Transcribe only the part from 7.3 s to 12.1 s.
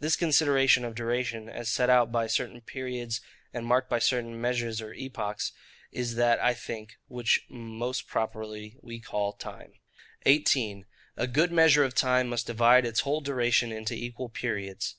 most properly we call TIME. 18. A good Measure of